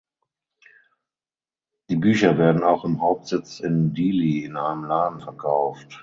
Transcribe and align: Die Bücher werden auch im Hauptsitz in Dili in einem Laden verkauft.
Die 1.91 1.95
Bücher 1.95 2.39
werden 2.39 2.63
auch 2.63 2.85
im 2.85 3.01
Hauptsitz 3.03 3.59
in 3.59 3.93
Dili 3.93 4.43
in 4.43 4.57
einem 4.57 4.85
Laden 4.85 5.21
verkauft. 5.21 5.99